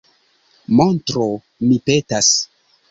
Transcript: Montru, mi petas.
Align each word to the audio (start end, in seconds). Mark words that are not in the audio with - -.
Montru, 0.79 1.29
mi 1.67 1.81
petas. 1.91 2.35